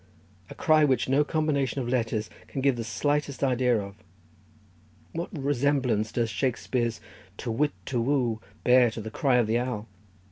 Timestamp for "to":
7.37-7.51, 7.85-8.01, 8.89-8.99